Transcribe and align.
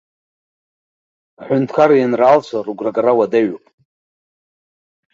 Аҳәынҭкар 1.39 1.89
иеинралцәа 1.93 2.65
рыгәрагара 2.65 3.17
уадаҩуп. 3.17 3.65